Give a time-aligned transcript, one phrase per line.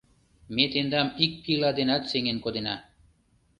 [0.55, 2.75] Ме тендам ик пила денат сеҥен кодена!